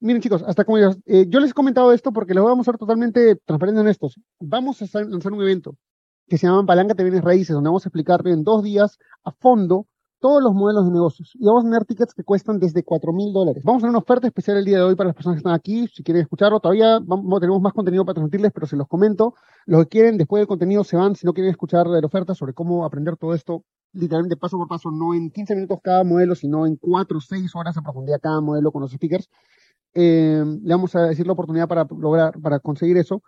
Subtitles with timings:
[0.00, 2.72] miren chicos, hasta como yo, eh, yo les he comentado esto porque les vamos a
[2.72, 4.20] ser totalmente transparentes en estos.
[4.40, 5.76] Vamos a lanzar un evento
[6.28, 9.32] que se llama Palanca de Bienes Raíces, donde vamos a explicar en dos días a
[9.32, 9.86] fondo
[10.18, 11.32] todos los modelos de negocios.
[11.34, 13.62] Y vamos a tener tickets que cuestan desde cuatro mil dólares.
[13.64, 15.54] Vamos a tener una oferta especial el día de hoy para las personas que están
[15.54, 15.86] aquí.
[15.88, 16.98] Si quieren escucharlo, todavía
[17.40, 19.34] tenemos más contenido para transmitirles, pero se los comento.
[19.66, 21.14] Los que quieren, después del contenido, se van.
[21.14, 24.90] Si no quieren escuchar la oferta sobre cómo aprender todo esto, literalmente paso por paso,
[24.90, 28.40] no en 15 minutos cada modelo, sino en 4 o 6 horas a profundidad cada
[28.40, 29.28] modelo con los speakers.
[29.98, 33.22] Eh, le vamos a decir la oportunidad para lograr, para conseguir eso.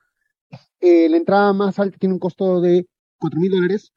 [0.80, 2.86] Eh, la entrada más alta tiene un costo de
[3.18, 3.90] cuatro mil dólares.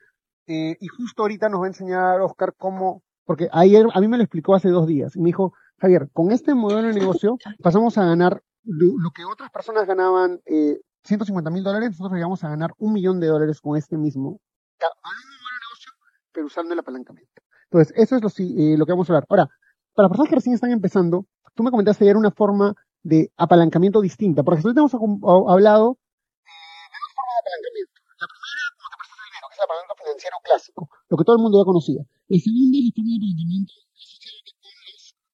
[0.48, 4.18] Eh, y justo ahorita nos va a enseñar Oscar cómo, porque ayer a mí me
[4.18, 5.16] lo explicó hace dos días.
[5.16, 9.52] Y me dijo, Javier, con este modelo de negocio pasamos a ganar lo, que otras
[9.52, 13.76] personas ganaban eh, 150 mil dólares, nosotros llegamos a ganar un millón de dólares con
[13.76, 14.40] este mismo
[14.80, 15.92] negocio,
[16.32, 17.42] pero usando el apalancamiento.
[17.66, 19.26] Entonces, eso es lo, eh, lo que vamos a hablar.
[19.30, 19.48] Ahora,
[19.94, 24.02] para las personas que recién están empezando, tú me comentaste ayer una forma de apalancamiento
[24.02, 25.98] distinta, porque ahorita hemos hablado
[26.46, 27.92] de dos formas de apalancamiento.
[28.20, 31.36] La primera, como te prestas dinero, que es el apalancamiento financiero clásico, lo que todo
[31.36, 32.02] el mundo ya conocía.
[32.28, 33.74] La segunda es la forma de apalancamiento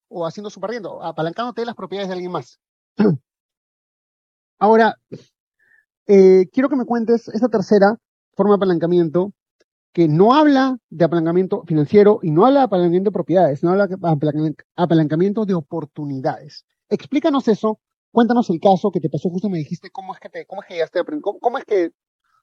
[0.08, 2.58] o haciendo superriendo, apalancándote las propiedades de alguien más.
[4.58, 4.96] Ahora,
[6.06, 7.96] eh, quiero que me cuentes esta tercera
[8.34, 9.32] forma de apalancamiento
[9.98, 13.88] que no habla de apalancamiento financiero y no habla de apalancamiento de propiedades, no habla
[13.88, 13.96] de
[14.76, 16.64] apalancamiento de oportunidades.
[16.88, 17.80] Explícanos eso,
[18.12, 20.68] cuéntanos el caso que te pasó, justo me dijiste cómo es que te, cómo es
[20.68, 21.90] que llegaste a aprender, cómo, es que,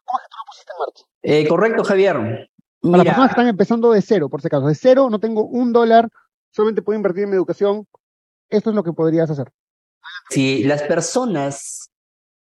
[0.04, 1.06] cómo es que tú lo pusiste en marcha.
[1.22, 2.50] Eh, correcto, Javier.
[2.82, 5.46] Para las personas que están empezando de cero, por si acaso, de cero, no tengo
[5.46, 6.10] un dólar,
[6.52, 7.88] solamente puedo invertir en mi educación,
[8.50, 9.50] esto es lo que podrías hacer.
[10.30, 11.90] Si las personas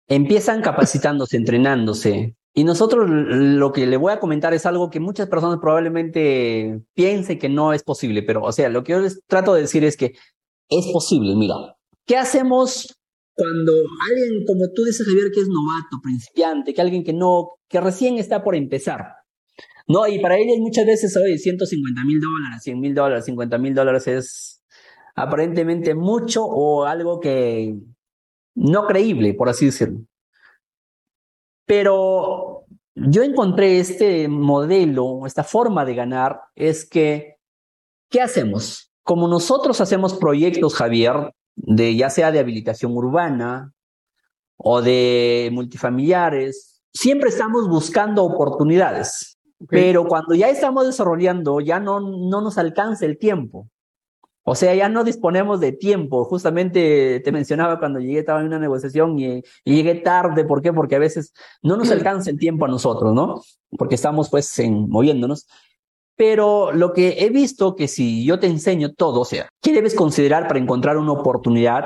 [0.09, 5.29] empiezan capacitándose, entrenándose, y nosotros lo que le voy a comentar es algo que muchas
[5.29, 9.55] personas probablemente piensen que no es posible, pero o sea, lo que yo les trato
[9.55, 10.15] de decir es que
[10.69, 11.57] es posible, mira.
[12.07, 12.97] ¿Qué hacemos
[13.35, 13.73] cuando
[14.09, 18.19] alguien como tú dices, Javier, que es novato, principiante, que alguien que no, que recién
[18.19, 19.03] está por empezar?
[19.89, 23.75] No, y para ellos muchas veces, hoy 150 mil dólares, 100 mil dólares, 50 mil
[23.75, 24.63] dólares es
[25.17, 27.75] aparentemente mucho o algo que
[28.55, 30.01] no creíble, por así decirlo.
[31.67, 32.65] Pero
[32.95, 37.37] yo encontré este modelo, esta forma de ganar, es que,
[38.11, 38.93] ¿qué hacemos?
[39.03, 43.73] Como nosotros hacemos proyectos, Javier, de ya sea de habilitación urbana
[44.57, 49.39] o de multifamiliares, siempre estamos buscando oportunidades.
[49.69, 53.69] Pero cuando ya estamos desarrollando, ya no, no nos alcanza el tiempo.
[54.47, 56.25] O sea, ya no disponemos de tiempo.
[56.25, 60.45] Justamente te mencionaba cuando llegué, estaba en una negociación y, llegué tarde.
[60.45, 60.73] ¿Por qué?
[60.73, 61.33] Porque a veces
[61.63, 63.43] no nos alcanza el tiempo a nosotros, ¿no?
[63.79, 65.49] Porque estamos pues en, moviéndonos.
[66.15, 69.95] Pero lo que he visto que si yo te enseño todo, o sea, ¿qué debes
[69.95, 71.85] considerar para encontrar una oportunidad?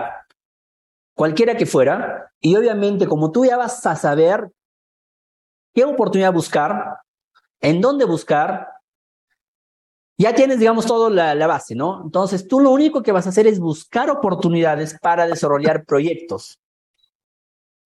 [1.14, 2.32] Cualquiera que fuera.
[2.40, 4.50] Y obviamente, como tú ya vas a saber
[5.74, 6.98] qué oportunidad buscar,
[7.60, 8.68] en dónde buscar,
[10.18, 12.02] ya tienes, digamos, todo la, la, base, ¿no?
[12.04, 16.58] Entonces, tú lo único que vas a hacer es buscar oportunidades para desarrollar proyectos,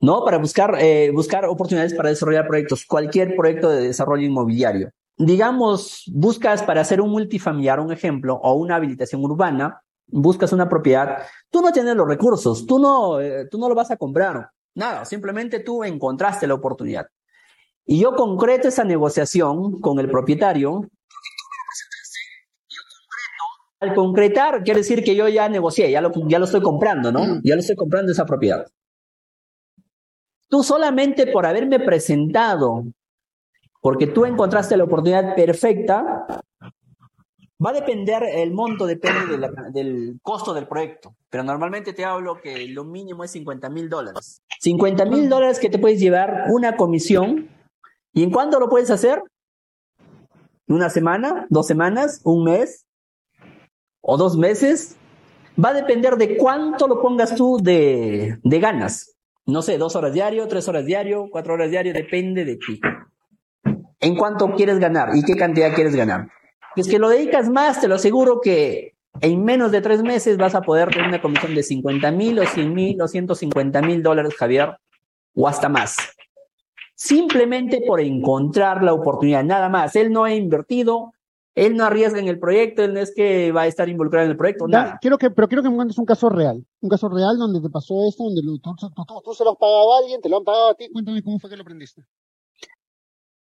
[0.01, 0.25] ¿no?
[0.25, 4.91] Para buscar, eh, buscar oportunidades para desarrollar proyectos, cualquier proyecto de desarrollo inmobiliario.
[5.19, 11.19] Digamos, buscas para hacer un multifamiliar, un ejemplo, o una habilitación urbana, buscas una propiedad,
[11.51, 15.05] tú no tienes los recursos, tú no, eh, tú no lo vas a comprar, nada,
[15.05, 17.07] simplemente tú encontraste la oportunidad.
[17.85, 20.89] Y yo concreto esa negociación con el propietario
[23.83, 27.25] al concretar, quiere decir que yo ya negocié, ya lo, ya lo estoy comprando, ¿no?
[27.25, 27.41] Mm.
[27.43, 28.65] Ya lo estoy comprando esa propiedad.
[30.49, 32.85] Tú solamente por haberme presentado,
[33.81, 36.27] porque tú encontraste la oportunidad perfecta,
[37.65, 42.69] va a depender, el monto depende del costo del proyecto, pero normalmente te hablo que
[42.69, 44.43] lo mínimo es 50 mil dólares.
[44.61, 47.49] 50 mil dólares que te puedes llevar una comisión.
[48.13, 49.23] ¿Y en cuándo lo puedes hacer?
[50.69, 51.47] ¿Una semana?
[51.51, 52.21] ¿Dos semanas?
[52.23, 52.85] ¿Un mes?
[54.03, 54.97] O dos meses,
[55.63, 59.17] va a depender de cuánto lo pongas tú de, de ganas.
[59.47, 62.81] No sé, dos horas diario, tres horas diario, cuatro horas diario, depende de ti.
[64.01, 66.29] En cuánto quieres ganar y qué cantidad quieres ganar.
[66.77, 70.55] Es que lo dedicas más, te lo aseguro que en menos de tres meses vas
[70.55, 74.35] a poder tener una comisión de 50 mil o 100 mil o 150 mil dólares,
[74.37, 74.77] Javier,
[75.35, 75.97] o hasta más.
[76.95, 79.97] Simplemente por encontrar la oportunidad, nada más.
[79.97, 81.13] Él no ha invertido,
[81.55, 84.31] él no arriesga en el proyecto, él no es que va a estar involucrado en
[84.31, 84.99] el proyecto, nada.
[85.01, 87.69] Quiero que, pero quiero que me cuentes un caso real, un caso real donde te
[87.69, 90.75] pasó esto, donde tú, se lo has pagado a alguien, te lo han pagado a
[90.75, 92.03] ti, cuéntame cómo fue que lo aprendiste.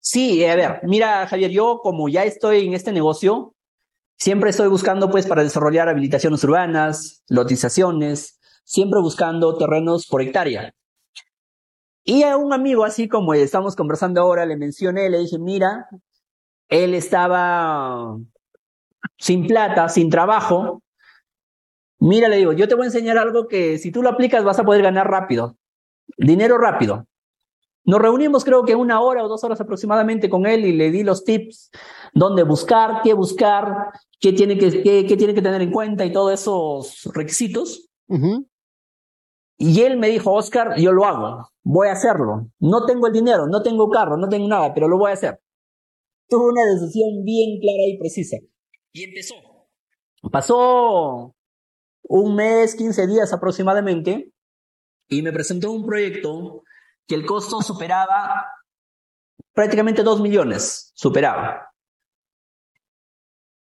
[0.00, 3.54] Sí, a ver, mira Javier, yo como ya estoy en este negocio,
[4.16, 10.72] siempre estoy buscando pues para desarrollar habilitaciones urbanas, lotizaciones, siempre buscando terrenos por hectárea.
[12.04, 15.88] Y a un amigo, así como estamos conversando ahora, le mencioné, le dije, mira,
[16.68, 18.16] él estaba
[19.18, 20.82] sin plata, sin trabajo.
[21.98, 24.58] Mira, le digo, yo te voy a enseñar algo que si tú lo aplicas vas
[24.58, 25.56] a poder ganar rápido,
[26.16, 27.06] dinero rápido.
[27.84, 31.02] Nos reunimos creo que una hora o dos horas aproximadamente con él y le di
[31.02, 31.70] los tips,
[32.12, 36.32] dónde buscar, qué buscar, qué tiene que, qué, tiene que tener en cuenta y todos
[36.38, 37.88] esos requisitos.
[39.56, 42.48] Y él me dijo, Oscar, yo lo hago, voy a hacerlo.
[42.60, 45.40] No tengo el dinero, no tengo carro, no tengo nada, pero lo voy a hacer.
[46.28, 48.36] Tuvo una decisión bien clara y precisa.
[48.92, 49.34] Y empezó.
[50.30, 51.34] Pasó
[52.02, 54.32] un mes, 15 días aproximadamente,
[55.08, 56.62] y me presentó un proyecto
[57.06, 58.46] que el costo superaba
[59.52, 61.68] prácticamente 2 millones, superaba.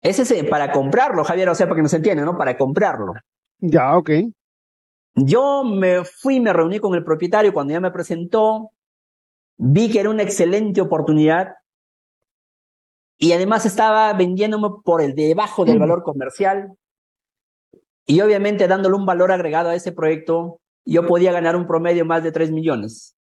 [0.00, 2.36] Ese es para comprarlo, Javier, o sea, para que nos entiendan, ¿no?
[2.36, 3.14] Para comprarlo.
[3.58, 4.10] Ya, ok.
[5.14, 8.70] Yo me fui, me reuní con el propietario cuando ya me presentó,
[9.56, 11.54] vi que era una excelente oportunidad
[13.18, 16.72] y además estaba vendiéndome por el debajo del valor comercial
[18.06, 22.22] y obviamente dándole un valor agregado a ese proyecto, yo podía ganar un promedio más
[22.22, 23.16] de 3 millones.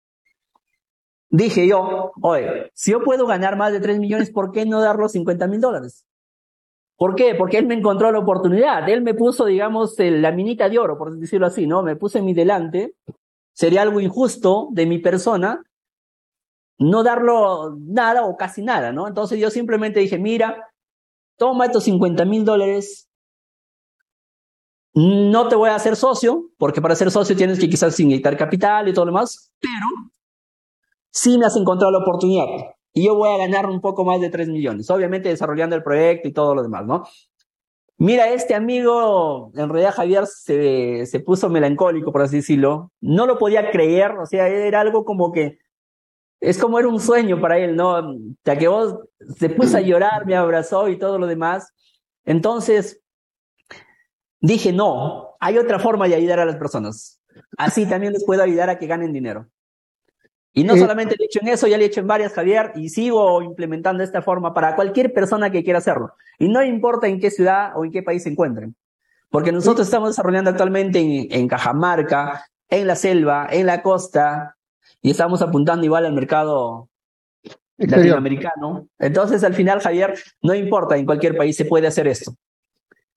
[1.31, 4.97] Dije yo, oye, si yo puedo ganar más de 3 millones, ¿por qué no dar
[4.97, 6.05] los 50 mil dólares?
[6.97, 7.35] ¿Por qué?
[7.35, 8.89] Porque él me encontró la oportunidad.
[8.89, 11.83] Él me puso, digamos, la minita de oro, por decirlo así, ¿no?
[11.83, 12.95] Me puse en mi delante.
[13.53, 15.65] Sería algo injusto de mi persona
[16.79, 19.09] no darlo nada o casi nada, ¿no?
[19.09, 20.69] Entonces yo simplemente dije, mira,
[21.37, 23.09] toma estos 50 mil dólares.
[24.95, 28.89] No te voy a hacer socio, porque para ser socio tienes que quizás inyectar capital
[28.89, 29.87] y todo lo demás, pero
[31.11, 32.47] sí me has encontrado la oportunidad
[32.95, 36.29] y yo voy a ganar un poco más de 3 millones, obviamente desarrollando el proyecto
[36.29, 37.03] y todo lo demás, ¿no?
[37.99, 43.39] Mira, este amigo, en realidad Javier se, se puso melancólico, por así decirlo, no lo
[43.39, 45.59] podía creer, o sea, era algo como que,
[46.45, 48.17] es como era un sueño para él, ¿no?
[48.45, 48.99] Ya que vos
[49.39, 51.73] se puso a llorar, me abrazó y todo lo demás.
[52.25, 53.01] Entonces,
[54.41, 57.21] dije, no, hay otra forma de ayudar a las personas.
[57.57, 59.47] Así también les puedo ayudar a que ganen dinero.
[60.53, 62.33] Y no eh, solamente le he hecho en eso, ya le he hecho en varias,
[62.33, 66.13] Javier, y sigo implementando esta forma para cualquier persona que quiera hacerlo.
[66.39, 68.77] Y no importa en qué ciudad o en qué país se encuentren.
[69.31, 74.57] Porque nosotros estamos desarrollando actualmente en, en Cajamarca, en la selva, en la costa,
[75.05, 76.89] y estamos apuntando igual al mercado
[77.77, 78.89] latinoamericano.
[78.99, 82.33] Entonces, al final, Javier, no importa, en cualquier país se puede hacer esto.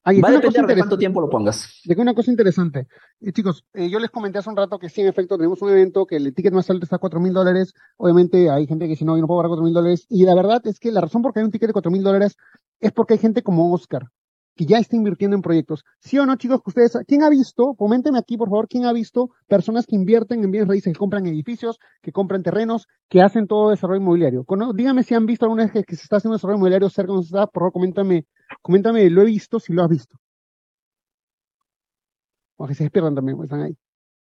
[0.06, 1.82] Va a depender de cuánto tiempo lo pongas.
[1.86, 2.88] De una cosa interesante.
[3.22, 5.70] Eh, chicos, eh, yo les comenté hace un rato que sí, en efecto, tenemos un
[5.70, 7.74] evento que el ticket más alto está a 4 mil dólares.
[7.96, 10.06] Obviamente hay gente que dice, no, yo no puedo pagar 4 mil dólares.
[10.10, 12.04] Y la verdad es que la razón por qué hay un ticket de 4 mil
[12.04, 12.36] dólares
[12.82, 14.10] es porque hay gente como Oscar,
[14.58, 15.86] que ya está invirtiendo en proyectos.
[16.00, 16.62] ¿Sí o no, chicos?
[16.62, 17.76] Que ustedes, ¿quién ha visto?
[17.78, 21.26] Coméntenme aquí, por favor, ¿quién ha visto personas que invierten en bienes raíces, que compran
[21.28, 24.46] edificios, que compran terrenos, que hacen todo desarrollo inmobiliario?
[24.76, 27.26] dígame si han visto alguna vez que, se está haciendo desarrollo inmobiliario cerca de donde
[27.28, 28.26] está, por favor, coméntame,
[28.62, 30.18] coméntame, lo he visto, si lo has visto.
[32.58, 33.78] O que se despiertan también, están ahí.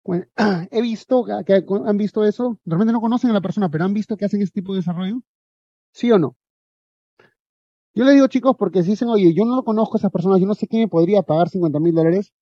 [0.71, 4.17] he visto que han visto eso, realmente no conocen a la persona, pero han visto
[4.17, 5.21] que hacen este tipo de desarrollo.
[5.93, 6.35] ¿Sí o no?
[7.95, 10.39] Yo le digo, chicos, porque si dicen, oye, yo no lo conozco a esas personas,
[10.39, 12.33] yo no sé quién me podría pagar 50 mil dólares,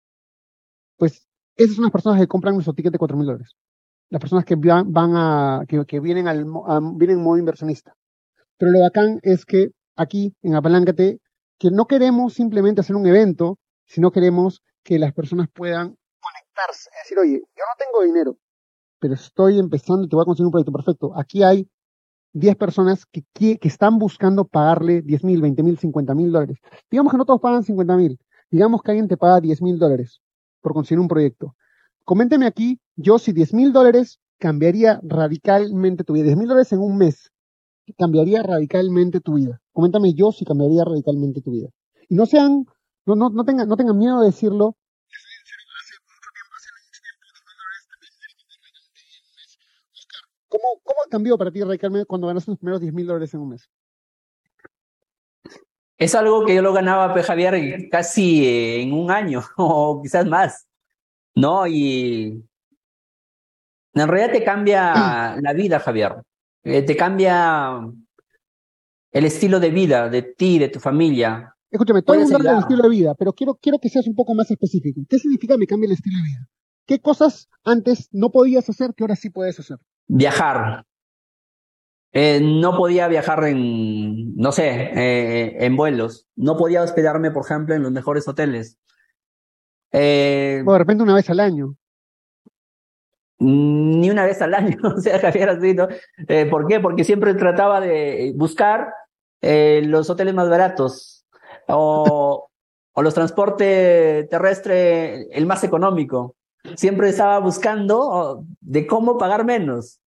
[0.98, 3.56] pues esas son las personas que compran nuestro ticket de 4 mil dólares.
[4.10, 6.46] Las personas que van, a, que, vienen al,
[6.96, 7.96] vienen en modo inversionista.
[8.58, 11.20] Pero lo bacán es que aquí, en Apaláncate,
[11.58, 16.90] que no queremos simplemente hacer un evento, sino queremos que las personas puedan conectarse.
[16.90, 18.38] Es decir, oye, yo no tengo dinero,
[19.02, 21.12] pero estoy empezando y te voy a conseguir un proyecto perfecto.
[21.18, 21.68] Aquí hay
[22.34, 26.58] 10 personas que, que, están buscando pagarle 10 mil, 20 mil, 50 mil dólares.
[26.90, 28.20] Digamos que no todos pagan 50 mil.
[28.50, 30.22] Digamos que alguien te paga 10 mil dólares
[30.62, 31.56] por conseguir un proyecto.
[32.06, 36.26] Coménteme aquí, yo si 10 mil dólares cambiaría radicalmente tu vida.
[36.26, 37.32] 10 mil dólares en un mes
[37.98, 39.62] cambiaría radicalmente tu vida.
[39.74, 41.70] Coméntame yo si cambiaría radicalmente tu vida.
[42.08, 42.66] Y no sean,
[43.06, 44.76] no, no, no tengan, no tengan miedo de decirlo,
[50.52, 50.68] ¿Cómo,
[51.12, 53.70] cambió para ti radicalmente cuando ganaste los primeros 10 mil dólares en un mes?
[56.00, 60.26] Es algo que yo lo ganaba, pues, Javier, casi eh, en un año o quizás
[60.26, 60.68] más,
[61.36, 61.68] ¿no?
[61.68, 62.44] Y
[63.94, 66.16] en realidad te cambia la vida, Javier.
[66.64, 67.82] Eh, te cambia
[69.12, 71.56] el estilo de vida de ti, de tu familia.
[71.70, 74.16] Escúchame, todo el mundo habla del estilo de vida, pero quiero, quiero que seas un
[74.16, 75.02] poco más específico.
[75.08, 76.48] ¿Qué significa me cambia el estilo de vida?
[76.86, 79.78] ¿Qué cosas antes no podías hacer que ahora sí puedes hacer?
[80.08, 80.86] Viajar.
[82.14, 86.28] Eh, no podía viajar en, no sé, eh, en vuelos.
[86.36, 88.78] No podía hospedarme, por ejemplo, en los mejores hoteles.
[89.92, 91.76] Eh, o de repente una vez al año.
[93.40, 95.88] ni una vez al año, o sea, Javier así, ¿no?
[96.28, 96.80] Eh, ¿Por qué?
[96.80, 98.94] Porque siempre trataba de buscar
[99.42, 101.26] eh, los hoteles más baratos
[101.68, 102.50] o,
[102.94, 106.36] o los transportes terrestres el más económico.
[106.76, 110.01] Siempre estaba buscando de cómo pagar menos.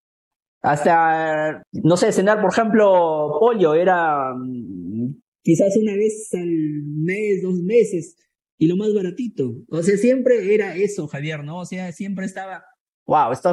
[0.64, 7.60] Hasta, no sé, cenar, por ejemplo, pollo era mm, quizás una vez al mes, dos
[7.60, 8.16] meses,
[8.56, 9.52] y lo más baratito.
[9.68, 11.58] O sea, siempre era eso, Javier, ¿no?
[11.58, 12.64] O sea, siempre estaba,
[13.06, 13.50] wow, esto...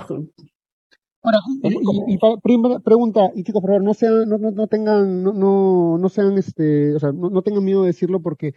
[1.24, 2.18] Ahora, y, y,
[2.82, 6.38] pregunta, y chicos, por favor, no sean, no, no, no tengan, no, no, no sean,
[6.38, 8.54] este, o sea, no, no tengan miedo de decirlo porque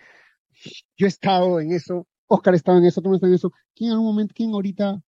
[0.97, 3.51] yo he estado en eso, Oscar estaba en eso, tú no estás en eso.
[3.75, 5.03] ¿Quién en algún momento, quién ahorita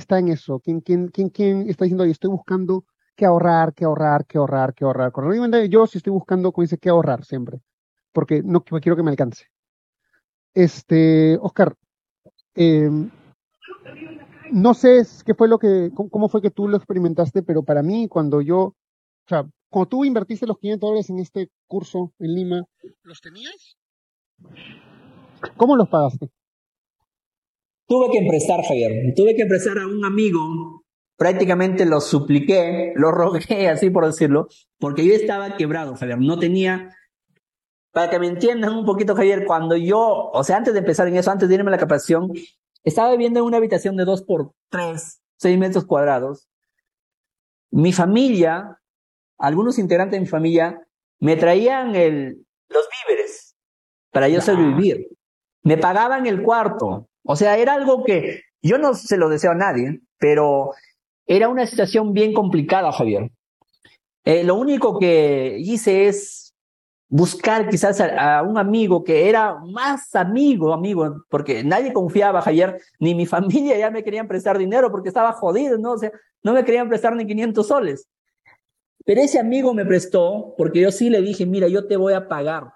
[0.00, 0.60] está en eso?
[0.60, 2.84] ¿Quién, quién, quién, quién está diciendo, oye, estoy buscando
[3.16, 5.12] qué ahorrar, qué ahorrar, qué ahorrar, qué ahorrar?
[5.12, 7.60] Cuando yo sí estoy buscando, como dice, qué ahorrar siempre,
[8.12, 9.46] porque no quiero que me alcance.
[10.52, 11.76] Este, Oscar,
[12.54, 12.90] eh,
[14.50, 18.08] no sé qué fue lo que, cómo fue que tú lo experimentaste, pero para mí,
[18.08, 18.74] cuando yo, o
[19.28, 22.64] sea, cuando tú invertiste los 500 dólares en este curso en Lima,
[23.02, 23.76] ¿los tenías?
[25.56, 26.30] ¿Cómo los pagaste?
[27.90, 29.14] Tuve que emprestar, Javier.
[29.16, 30.84] Tuve que emprestar a un amigo.
[31.16, 34.46] Prácticamente lo supliqué, lo rogué, así por decirlo,
[34.78, 36.18] porque yo estaba quebrado, Javier.
[36.20, 36.94] No tenía.
[37.90, 41.16] Para que me entiendan un poquito, Javier, cuando yo, o sea, antes de empezar en
[41.16, 42.30] eso, antes de irme a la capacitación,
[42.84, 46.48] estaba viviendo en una habitación de dos por tres, seis metros cuadrados.
[47.72, 48.80] Mi familia,
[49.36, 50.86] algunos integrantes de mi familia,
[51.18, 53.56] me traían el, los víveres
[54.12, 55.08] para yo sobrevivir.
[55.64, 57.09] Me pagaban el cuarto.
[57.24, 60.72] O sea, era algo que yo no se lo deseo a nadie, pero
[61.26, 63.30] era una situación bien complicada, Javier.
[64.24, 66.54] Eh, lo único que hice es
[67.08, 73.14] buscar quizás a, un amigo que era más amigo, amigo, porque nadie confiaba, Javier, ni
[73.14, 75.92] mi familia ya me querían prestar dinero porque estaba jodido, ¿no?
[75.92, 76.12] O sea,
[76.42, 78.08] no me querían prestar ni 500 soles.
[79.04, 82.28] Pero ese amigo me prestó porque yo sí le dije, mira, yo te voy a
[82.28, 82.74] pagar.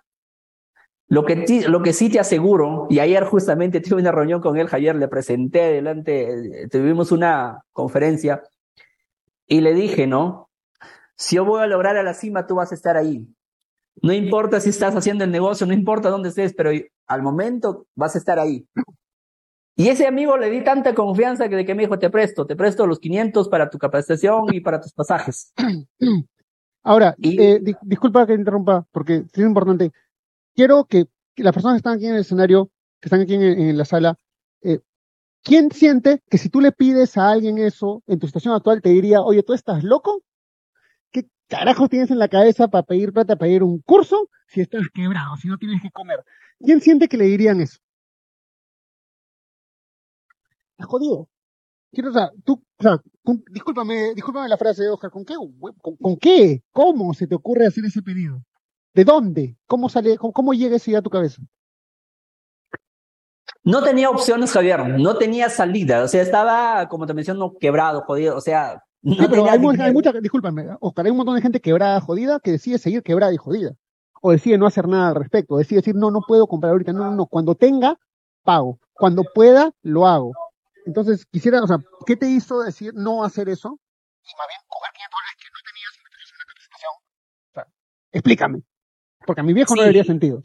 [1.09, 4.69] Lo que, lo que sí te aseguro, y ayer justamente tuve una reunión con él,
[4.71, 8.43] ayer le presenté adelante, tuvimos una conferencia,
[9.47, 10.49] y le dije, ¿no?
[11.17, 13.27] Si yo voy a lograr a la cima, tú vas a estar ahí.
[14.03, 16.71] No importa si estás haciendo el negocio, no importa dónde estés, pero
[17.07, 18.67] al momento vas a estar ahí.
[19.77, 22.57] Y ese amigo le di tanta confianza que de que me dijo, te presto, te
[22.57, 25.53] presto los 500 para tu capacitación y para tus pasajes.
[26.83, 29.93] Ahora, eh, disculpa que interrumpa, porque es importante
[30.55, 31.07] quiero que,
[31.37, 32.71] las personas que están aquí en el escenario,
[33.01, 34.17] que están aquí en, la sala,
[34.63, 34.81] eh,
[35.43, 38.91] ¿quién siente que si tú le pides a alguien eso en tu situación actual te
[38.91, 40.23] diría, oye, tú estás loco?
[41.11, 44.89] ¿Qué carajo tienes en la cabeza para pedir plata, para pedir un curso si estás
[44.93, 46.25] quebrado, si no tienes que comer?
[46.61, 47.79] ¿Quién siente que le dirían eso?
[50.73, 51.29] Estás jodido.
[51.93, 53.01] Quiero, o sea, tú, o sea,
[53.51, 55.35] discúlpame, discúlpame la frase, Oscar, ¿con qué,
[56.01, 56.63] con qué?
[56.73, 58.43] ¿Cómo se te ocurre hacer ese pedido?
[58.95, 59.57] ¿De dónde?
[59.67, 61.43] ¿Cómo sale, cómo, llega esa idea a tu cabeza?
[63.65, 68.37] No tenía opciones, Javier, no tenía salida, o sea, estaba, como te menciono, quebrado, jodido,
[68.37, 72.41] o sea, no pero hay, mucha, discúlpame, Oscar, hay un montón de gente quebrada, jodida,
[72.41, 73.75] que decide seguir quebrada y jodida,
[74.21, 77.05] o decide no hacer nada al respecto, decide decir, no, no puedo comprar ahorita, no,
[77.05, 77.99] no, no, cuando tenga,
[78.43, 80.33] pago, cuando pueda, lo hago.
[80.87, 83.81] Entonces, quisiera, o sea, ¿qué te hizo decir no hacer eso?
[84.23, 86.93] Y más bien, coger 500 dólares que no tenías y meterlos en una capacitación.
[87.49, 87.67] O sea,
[88.13, 88.74] explícame.
[89.27, 90.43] Porque a mi viejo no le haría sentido.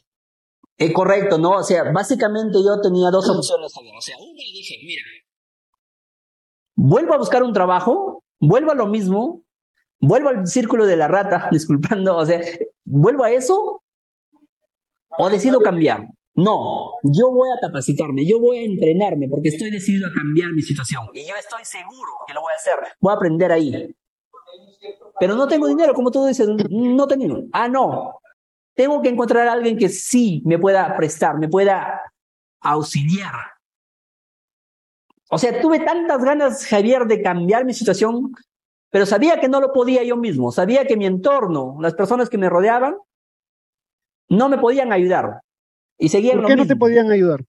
[0.78, 1.52] Es correcto, ¿no?
[1.52, 3.74] O sea, básicamente yo tenía dos opciones.
[3.76, 5.04] O sea, una le dije, mira,
[6.76, 9.44] vuelvo a buscar un trabajo, vuelvo a lo mismo,
[10.00, 12.42] vuelvo al círculo de la rata, disculpando, o sea,
[12.86, 13.84] vuelvo a eso
[15.18, 16.08] o decido cambiar.
[16.36, 20.62] No, yo voy a capacitarme, yo voy a entrenarme porque estoy decidido a cambiar mi
[20.62, 22.76] situación y yo estoy seguro que lo voy a hacer.
[23.02, 23.94] Voy a aprender ahí.
[25.20, 27.44] Pero no tengo dinero, como tú dices, no tengo.
[27.52, 28.22] Ah, no,
[28.80, 32.02] tengo que encontrar a alguien que sí me pueda prestar, me pueda
[32.62, 33.34] auxiliar.
[35.30, 38.32] O sea, tuve tantas ganas, Javier, de cambiar mi situación,
[38.90, 42.38] pero sabía que no lo podía yo mismo, sabía que mi entorno, las personas que
[42.38, 42.96] me rodeaban,
[44.30, 45.42] no me podían ayudar.
[45.98, 47.44] Y seguían ¿Por qué no te podían ayudar?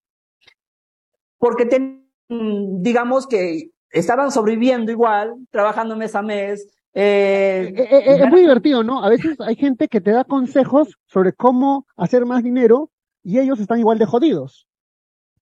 [1.39, 8.41] Porque, digamos que estaban sobreviviendo igual, trabajando mes a mes, eh, eh, eh, es muy
[8.41, 9.05] divertido, ¿no?
[9.05, 12.91] A veces hay gente que te da consejos sobre cómo hacer más dinero
[13.23, 14.67] y ellos están igual de jodidos.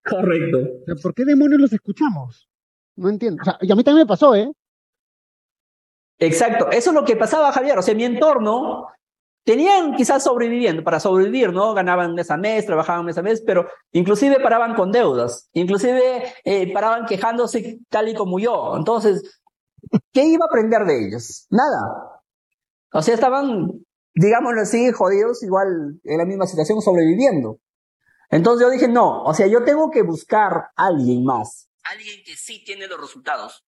[0.05, 0.59] Correcto.
[1.02, 2.49] ¿Por qué demonios los escuchamos?
[2.97, 3.40] No entiendo.
[3.40, 4.50] O sea, y a mí también me pasó, ¿eh?
[6.19, 6.71] Exacto.
[6.71, 7.78] Eso es lo que pasaba, Javier.
[7.78, 8.88] O sea, mi entorno
[9.45, 11.73] tenían quizás sobreviviendo, para sobrevivir, ¿no?
[11.73, 16.35] Ganaban mes a mes, trabajaban mes a mes, pero inclusive paraban con deudas, inclusive
[16.75, 18.75] paraban quejándose tal y como yo.
[18.76, 19.40] Entonces,
[20.12, 21.47] ¿qué iba a aprender de ellos?
[21.50, 22.23] Nada.
[22.92, 27.59] O sea, estaban, digámoslo así, jodidos, igual en la misma situación, sobreviviendo.
[28.30, 31.68] Entonces yo dije, no, o sea, yo tengo que buscar a alguien más.
[31.85, 33.64] Alguien que sí tiene los resultados.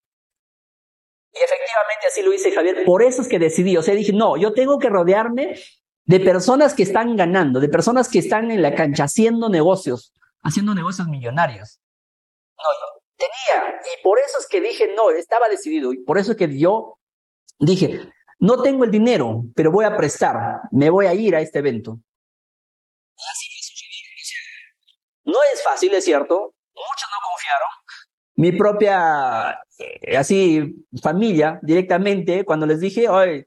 [1.32, 2.84] Y efectivamente así lo hice Javier.
[2.84, 5.58] Por eso es que decidí, o sea, dije, no, yo tengo que rodearme
[6.04, 10.12] de personas que están ganando, de personas que están en la cancha haciendo negocios,
[10.42, 11.80] haciendo negocios millonarios.
[12.56, 12.64] No,
[13.20, 16.58] tenía, y por eso es que dije, no, estaba decidido, y por eso es que
[16.58, 16.98] yo
[17.58, 18.00] dije,
[18.40, 22.00] no tengo el dinero, pero voy a prestar, me voy a ir a este evento.
[25.24, 27.68] No es fácil, es cierto, muchos no confiaron.
[28.36, 33.46] Mi propia, eh, así, familia, directamente, cuando les dije, oye,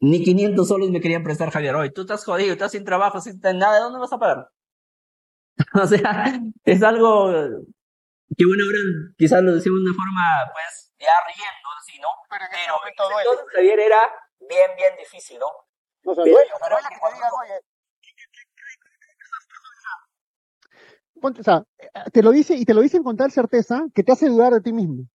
[0.00, 1.74] ni 500 soles me querían prestar, Javier.
[1.74, 4.50] Hoy tú estás jodido, estás sin trabajo, sin nada, ¿de dónde vas a pagar?
[5.82, 7.64] o sea, es algo
[8.34, 8.80] que bueno, ahora
[9.16, 12.08] quizás lo decimos de una forma, pues, ya riendo, así, ¿no?
[12.28, 14.02] Pero, en pero entonces Javier era
[14.40, 15.46] bien, bien difícil, ¿no?
[16.02, 17.60] No pero que te digan, oye,
[21.22, 21.64] o sea,
[22.12, 24.60] te lo dice y te lo dice con tal certeza que te hace dudar de
[24.60, 25.06] ti mismo.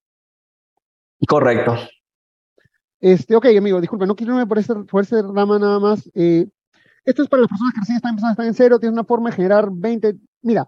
[1.28, 1.76] Correcto.
[3.00, 6.10] Este, ok, amigo, disculpe, no quiero irme por ese, por ese rama nada más.
[6.14, 6.48] Eh,
[7.04, 9.30] esto es para las personas que recién están empezando, están en cero, tienes una forma
[9.30, 10.16] de generar 20.
[10.42, 10.68] Mira,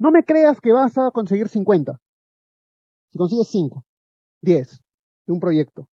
[0.00, 2.00] no me creas que vas a conseguir 50.
[3.10, 3.84] Si consigues 5,
[4.40, 4.80] 10
[5.26, 5.88] de un proyecto,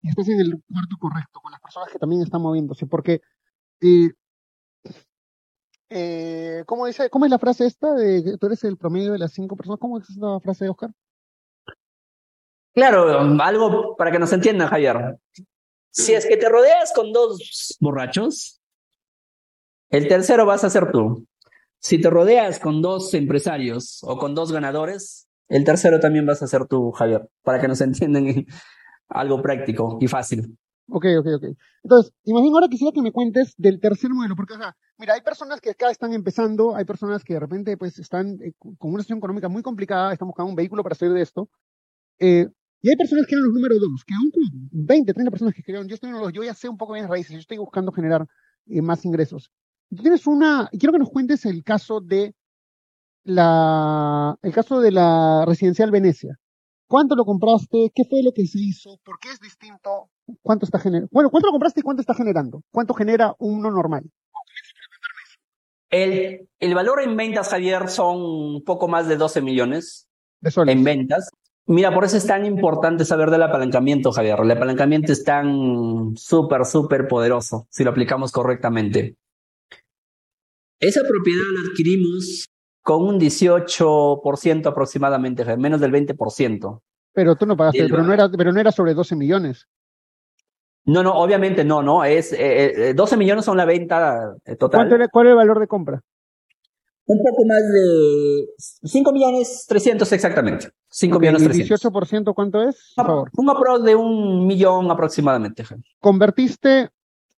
[0.00, 3.20] y estás en el cuarto correcto, con las personas que también están moviéndose, porque,
[3.82, 4.08] eh,
[5.90, 9.32] eh, ¿cómo, dice, ¿cómo es la frase esta de tú eres el promedio de las
[9.32, 9.80] 5 personas?
[9.80, 10.90] ¿Cómo es esa frase, Oscar?
[12.72, 15.18] Claro, algo para que nos entiendan, Javier.
[15.90, 18.62] Si es que te rodeas con dos borrachos,
[19.90, 21.26] el tercero vas a ser tú.
[21.80, 26.46] Si te rodeas con dos empresarios o con dos ganadores, el tercero también vas a
[26.46, 28.26] ser tú, Javier, para que nos entiendan
[29.08, 30.58] algo práctico y fácil.
[30.88, 31.44] Ok, ok, ok.
[31.82, 35.20] Entonces, imagino ahora quisiera que me cuentes del tercer modelo, porque, o sea, mira, hay
[35.20, 39.02] personas que acá están empezando, hay personas que de repente, pues, están eh, con una
[39.02, 41.48] situación económica muy complicada, están buscando un vehículo para salir de esto.
[42.20, 42.46] Eh,
[42.82, 44.30] y hay personas que eran los números dos, que aún
[44.70, 47.08] 20, 30 personas que crearon, yo estoy en los, yo ya sé un poco bien
[47.08, 48.26] raíces, yo estoy buscando generar
[48.66, 49.50] eh, más ingresos.
[49.90, 52.34] Tienes una, quiero que nos cuentes el caso de
[53.24, 56.38] la, el caso de la residencial Venecia.
[56.88, 57.90] ¿Cuánto lo compraste?
[57.94, 58.98] ¿Qué fue lo que se hizo?
[59.04, 60.10] ¿Por qué es distinto?
[60.42, 61.08] ¿Cuánto está generando?
[61.10, 62.62] Bueno, ¿cuánto lo compraste y cuánto está generando?
[62.70, 64.04] ¿Cuánto genera uno normal?
[65.90, 70.08] El, el valor en ventas, Javier, son un poco más de 12 millones
[70.40, 70.76] de soles.
[70.76, 71.30] en ventas.
[71.66, 74.38] Mira, por eso es tan importante saber del apalancamiento, Javier.
[74.40, 79.16] El apalancamiento es tan súper, súper poderoso si lo aplicamos correctamente.
[80.80, 82.46] Esa propiedad la adquirimos
[82.82, 86.80] con un 18% aproximadamente, menos del 20%.
[87.12, 89.66] Pero tú no pagaste, pero no, era, pero no era sobre 12 millones.
[90.84, 92.04] No, no, obviamente no, no.
[92.04, 94.88] Es, 12 eh, eh, millones son la venta eh, total.
[95.10, 96.00] ¿Cuál es el valor de compra?
[97.08, 98.46] Un poco más de
[98.88, 100.68] 5 millones 300 exactamente.
[100.88, 101.82] 5 millones 300.
[101.82, 102.92] ¿Y 18% cuánto es?
[102.96, 103.30] Por favor.
[103.36, 105.64] Un apro de un millón aproximadamente.
[106.00, 106.90] Convertiste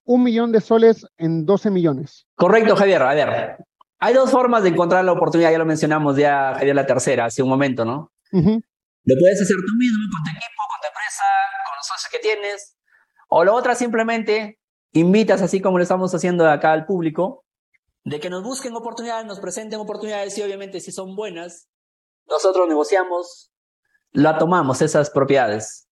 [0.08, 2.26] un millón de soles en 12 millones.
[2.34, 3.02] Correcto, Javier.
[3.02, 3.58] A ver,
[3.98, 7.42] hay dos formas de encontrar la oportunidad, ya lo mencionamos ya, Javier, la tercera, hace
[7.42, 8.10] un momento, ¿no?
[8.32, 11.24] Lo puedes hacer tú mismo, con tu equipo, con tu empresa,
[11.66, 12.76] con los socios que tienes.
[13.28, 14.58] O la otra, simplemente
[14.92, 17.44] invitas, así como lo estamos haciendo acá al público,
[18.04, 21.68] de que nos busquen oportunidades, nos presenten oportunidades y obviamente si son buenas,
[22.26, 23.52] nosotros negociamos,
[24.12, 25.86] la tomamos, esas propiedades.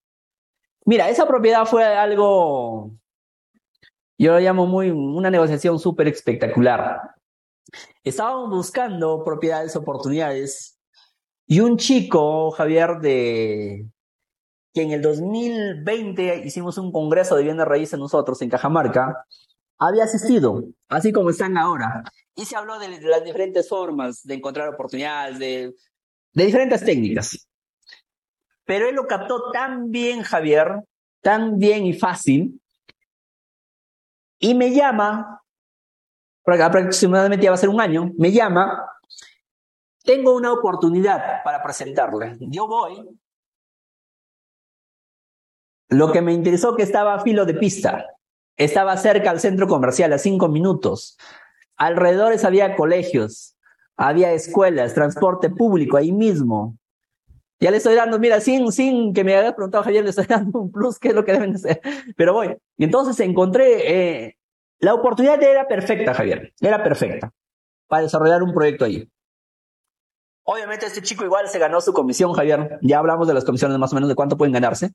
[0.85, 2.93] Mira, esa propiedad fue algo,
[4.17, 7.01] yo lo llamo muy, una negociación súper espectacular.
[8.03, 10.77] Estábamos buscando propiedades, oportunidades,
[11.45, 13.87] y un chico, Javier, de
[14.73, 19.25] que en el 2020 hicimos un congreso de bienes raíces nosotros en Cajamarca,
[19.79, 22.03] había asistido, así como están ahora.
[22.35, 25.73] Y se habló de, las diferentes formas de encontrar oportunidades, de,
[26.33, 27.47] de diferentes técnicas.
[28.65, 30.83] Pero él lo captó tan bien, Javier,
[31.21, 32.59] tan bien y fácil,
[34.39, 35.41] y me llama,
[36.45, 38.87] aproximadamente ya va a ser un año, me llama,
[40.03, 42.37] tengo una oportunidad para presentarle.
[42.39, 43.05] Yo voy.
[45.89, 48.05] Lo que me interesó que estaba a filo de pista.
[48.55, 51.17] Estaba cerca al centro comercial, a cinco minutos.
[51.75, 53.55] Alrededores había colegios,
[53.95, 56.77] había escuelas, transporte público ahí mismo.
[57.59, 60.59] Ya le estoy dando, mira, sin, sin que me haya preguntado Javier, le estoy dando
[60.59, 61.81] un plus, que es lo que deben hacer.
[62.15, 62.55] Pero voy.
[62.77, 64.37] Y entonces encontré, eh,
[64.79, 67.31] la oportunidad era perfecta, Javier, era perfecta
[67.87, 69.09] para desarrollar un proyecto ahí.
[70.43, 72.79] Obviamente este chico igual se ganó su comisión, Javier.
[72.81, 74.91] Ya hablamos de las comisiones más o menos de cuánto pueden ganarse.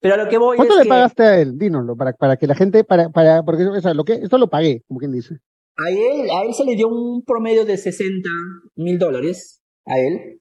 [0.00, 1.58] Pero a lo que voy ¿Cuánto es le pagaste a él?
[1.58, 4.48] Dínoslo, para, para que la gente, para, para, porque o sea, lo que, esto lo
[4.48, 5.38] pagué, como quien dice.
[5.76, 8.28] A él, a él se le dio un promedio de 60
[8.76, 10.40] mil dólares, a él.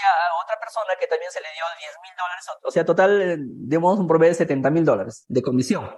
[0.00, 3.36] Había otra persona que también se le dio 10 mil dólares, o sea, total, eh,
[3.38, 5.90] digamos, un promedio de 70 mil dólares de comisión.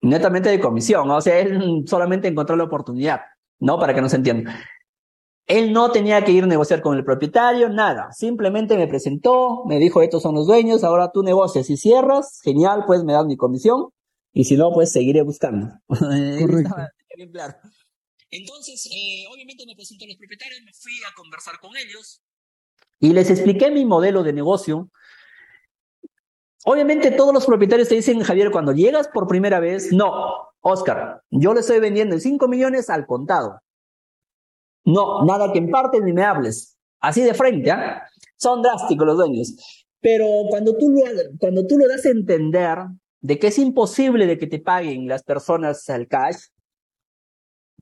[0.00, 3.20] Netamente de comisión, o sea, él solamente encontró la oportunidad,
[3.58, 3.78] ¿no?
[3.78, 4.58] Para que no se entienda.
[5.46, 8.12] Él no tenía que ir a negociar con el propietario, nada.
[8.12, 12.84] Simplemente me presentó, me dijo, estos son los dueños, ahora tú negocias y cierras, genial,
[12.86, 13.88] pues me das mi comisión,
[14.32, 15.74] y si no, pues seguiré buscando.
[15.88, 16.76] Correcto.
[18.30, 22.20] Entonces, eh, obviamente me presentó a los propietarios, me fui a conversar con ellos
[23.00, 24.90] y les expliqué mi modelo de negocio.
[26.64, 30.12] Obviamente todos los propietarios te dicen, Javier, cuando llegas por primera vez, no,
[30.60, 33.60] Oscar, yo le estoy vendiendo en 5 millones al contado.
[34.84, 36.76] No, nada que en parte ni me hables.
[37.00, 38.02] Así de frente, ¿ah?
[38.36, 39.54] Son drásticos los dueños.
[40.00, 41.00] Pero cuando tú, lo,
[41.38, 42.78] cuando tú lo das a entender
[43.20, 46.36] de que es imposible de que te paguen las personas al cash,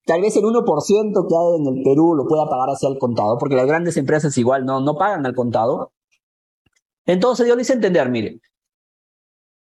[0.06, 3.36] tal vez el 1% que hay en el Perú lo pueda pagar hacia el contado,
[3.38, 5.92] porque las grandes empresas igual no, no pagan al contado.
[7.04, 8.40] Entonces yo le hice entender, mire,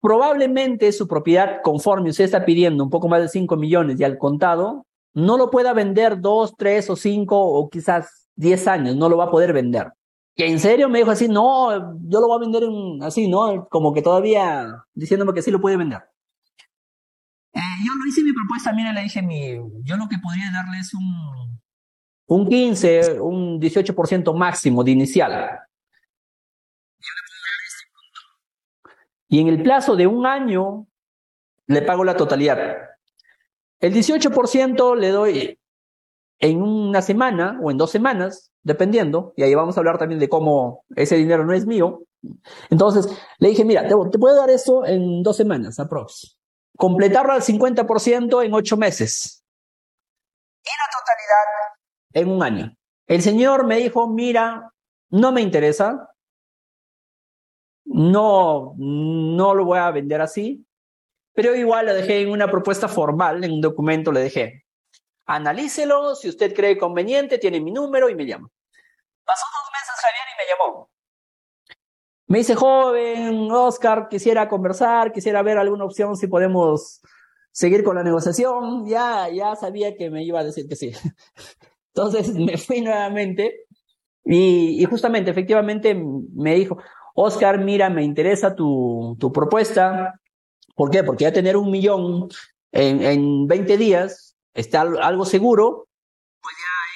[0.01, 4.17] probablemente su propiedad, conforme usted está pidiendo un poco más de 5 millones y al
[4.17, 9.17] contado, no lo pueda vender 2, 3 o 5 o quizás 10 años, no lo
[9.17, 9.93] va a poder vender.
[10.37, 13.67] Que en serio me dijo así, no, yo lo voy a vender en, así, ¿no?
[13.69, 16.03] Como que todavía diciéndome que sí lo puede vender.
[17.53, 20.79] Eh, yo lo hice mi propuesta, mira, le dije, mi, yo lo que podría darle
[20.79, 21.61] es un,
[22.27, 25.61] un 15, un 18% máximo de inicial.
[29.29, 30.87] Y en el plazo de un año
[31.67, 32.59] le pago la totalidad.
[33.81, 35.59] El 18% le doy
[36.41, 40.29] en una semana o en dos semanas, dependiendo, y ahí vamos a hablar también de
[40.29, 42.05] cómo ese dinero no es mío.
[42.71, 43.09] Entonces
[43.39, 46.38] le dije, mira, te, te puedo dar eso en dos semanas, aprox.
[46.79, 49.45] Completarlo al 50% en ocho meses.
[50.63, 52.77] Y la totalidad en un año.
[53.09, 54.73] El señor me dijo, mira,
[55.11, 56.15] no me interesa,
[57.85, 60.65] no, no lo voy a vender así,
[61.33, 64.65] pero igual le dejé en una propuesta formal, en un documento le dejé.
[65.27, 68.49] Analícelo, si usted cree conveniente, tiene mi número y me llama.
[69.25, 70.91] Pasó dos meses Javier y me llamó.
[72.29, 77.01] Me dice, joven, Oscar, quisiera conversar, quisiera ver alguna opción si podemos
[77.53, 78.87] seguir con la negociación.
[78.87, 80.93] Ya, ya sabía que me iba a decir que sí.
[81.95, 83.65] Entonces me fui nuevamente
[84.25, 86.77] y, y justamente, efectivamente, me dijo,
[87.15, 90.21] Oscar, mira, me interesa tu, tu propuesta.
[90.77, 91.03] ¿Por qué?
[91.03, 92.29] Porque ya tener un millón
[92.73, 95.88] en, en 20 días está algo seguro,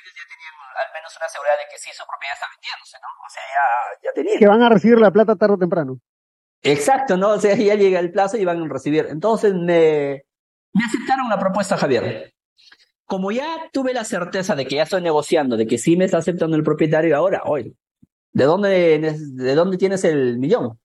[0.01, 3.09] ellos ya tenían al menos una seguridad de que sí, su propiedad está vendiéndose, ¿no?
[3.21, 3.65] O sea, ya,
[4.09, 4.39] ya tenían.
[4.39, 5.99] Que van a recibir la plata tarde o temprano.
[6.63, 7.31] Exacto, ¿no?
[7.31, 9.07] O sea, ya llega el plazo y van a recibir.
[9.11, 10.25] Entonces me,
[10.73, 12.33] me aceptaron la propuesta, Javier.
[13.05, 16.19] Como ya tuve la certeza de que ya estoy negociando, de que sí me está
[16.19, 17.75] aceptando el propietario ahora, oye,
[18.33, 20.79] ¿de dónde, de dónde tienes el millón?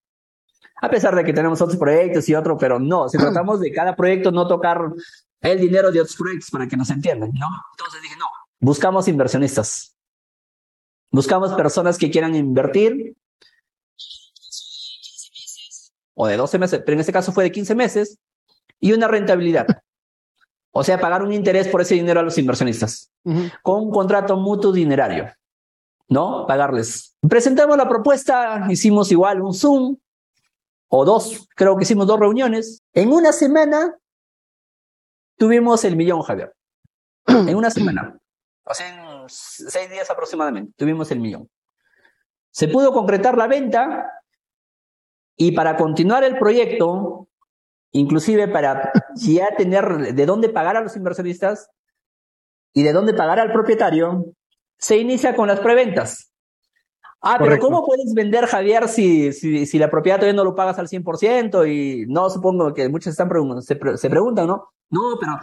[0.82, 3.96] A pesar de que tenemos otros proyectos y otro, pero no, si tratamos de cada
[3.96, 4.82] proyecto no tocar
[5.42, 7.48] el dinero de otros proyectos para que nos entiendan, ¿no?
[7.78, 8.26] Entonces dije, no,
[8.60, 9.96] buscamos inversionistas.
[11.12, 13.16] Buscamos personas que quieran invertir.
[16.14, 18.20] O de 12 meses, pero en este caso fue de 15 meses.
[18.80, 19.68] Y una rentabilidad.
[20.72, 23.12] O sea, pagar un interés por ese dinero a los inversionistas.
[23.24, 23.52] Uh -huh.
[23.64, 25.32] Con un contrato mutuo dinerario.
[26.10, 26.46] ¿No?
[26.48, 27.16] Pagarles.
[27.28, 29.98] Presentamos la propuesta, hicimos igual un Zoom,
[30.90, 32.82] o dos, creo que hicimos dos reuniones.
[32.94, 33.98] En una semana
[35.38, 36.54] tuvimos el millón, Javier.
[37.28, 38.18] En una semana.
[38.80, 41.50] En seis días aproximadamente, tuvimos el millón.
[42.52, 44.12] Se pudo concretar la venta
[45.36, 47.28] y para continuar el proyecto,
[47.92, 51.70] inclusive para ya tener de dónde pagar a los inversionistas
[52.74, 54.26] y de dónde pagar al propietario,
[54.78, 56.32] se inicia con las preventas.
[57.22, 60.78] Ah, pero ¿cómo puedes vender, Javier, si, si, si, la propiedad todavía no lo pagas
[60.78, 61.68] al 100%?
[61.68, 64.70] Y no supongo que muchos están pregun se, pre se, preguntan, ¿no?
[64.90, 65.34] No, pero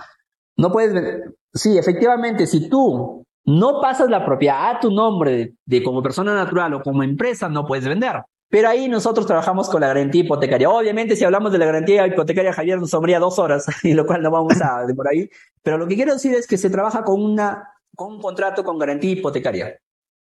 [0.56, 1.34] no puedes vender.
[1.52, 6.74] Sí, efectivamente, si tú no pasas la propiedad a tu nombre de, como persona natural
[6.74, 8.22] o como empresa, no puedes vender.
[8.48, 10.70] Pero ahí nosotros trabajamos con la garantía hipotecaria.
[10.70, 14.22] Obviamente, si hablamos de la garantía hipotecaria, Javier nos tomaría dos horas, y lo cual
[14.22, 15.28] no vamos a de por ahí.
[15.62, 18.78] Pero lo que quiero decir es que se trabaja con, una, con un contrato con
[18.78, 19.78] garantía hipotecaria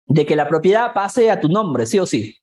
[0.07, 2.37] de que la propiedad pase a tu nombre, sí o sí.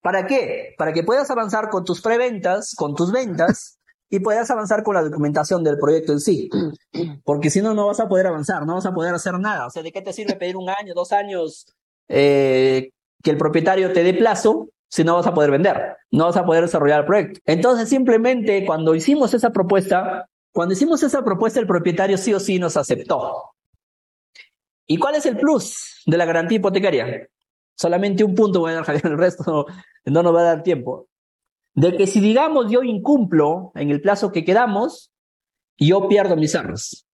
[0.00, 0.74] ¿Para qué?
[0.76, 3.78] Para que puedas avanzar con tus preventas, con tus ventas,
[4.12, 6.50] y podrás avanzar con la documentación del proyecto en sí.
[7.24, 9.66] Porque si no, no vas a poder avanzar, no vas a poder hacer nada.
[9.66, 11.66] O sea, ¿de qué te sirve pedir un año, dos años
[12.08, 12.90] eh,
[13.22, 15.96] que el propietario te dé plazo si no vas a poder vender?
[16.10, 17.40] No vas a poder desarrollar el proyecto.
[17.46, 22.58] Entonces, simplemente cuando hicimos esa propuesta, cuando hicimos esa propuesta, el propietario sí o sí
[22.58, 23.54] nos aceptó.
[24.86, 27.28] ¿Y cuál es el plus de la garantía hipotecaria?
[27.76, 29.64] Solamente un punto voy a dar, Javier, el resto
[30.04, 31.08] no nos va a dar tiempo.
[31.74, 35.10] De que si, digamos, yo incumplo en el plazo que quedamos,
[35.78, 37.06] yo pierdo mis arras.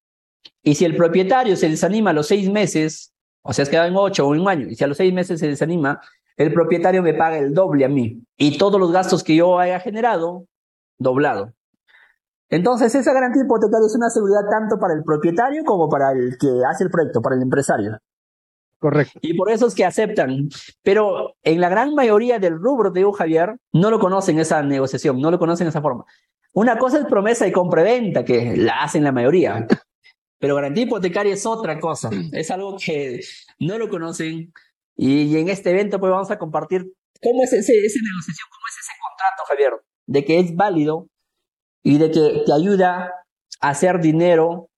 [0.63, 3.97] Y si el propietario se desanima a los seis meses, o sea, es quedado en
[3.97, 6.01] ocho o en un año, y si a los seis meses se desanima,
[6.37, 8.23] el propietario me paga el doble a mí.
[8.37, 10.47] Y todos los gastos que yo haya generado,
[10.99, 11.53] doblado.
[12.51, 16.49] Entonces, esa garantía hipotecaria es una seguridad tanto para el propietario como para el que
[16.69, 17.99] hace el proyecto, para el empresario.
[18.79, 19.19] Correcto.
[19.23, 20.49] Y por eso es que aceptan.
[20.83, 25.31] Pero en la gran mayoría del rubro, de Javier, no lo conocen esa negociación, no
[25.31, 26.05] lo conocen esa forma.
[26.53, 29.67] Una cosa es promesa y compraventa, que la hacen la mayoría.
[30.39, 32.11] Pero garantía hipotecaria es otra cosa.
[32.33, 33.21] Es algo que
[33.59, 34.53] no lo conocen.
[34.97, 38.79] Y, en este evento, pues vamos a compartir cómo es ese, esa negociación, cómo es
[38.81, 39.73] ese contrato, Javier,
[40.07, 41.09] de que es válido
[41.83, 43.13] y de que te ayuda
[43.61, 44.71] a hacer dinero,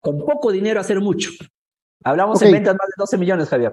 [0.00, 1.30] con poco dinero, a hacer mucho.
[2.04, 3.72] Hablamos en ventas más de 12 millones, Javier.